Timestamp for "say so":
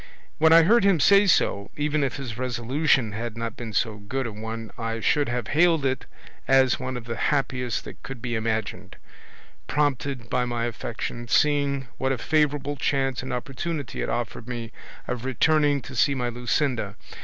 0.99-1.69